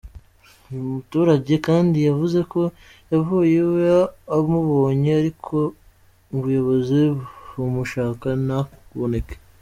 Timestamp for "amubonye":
4.35-5.11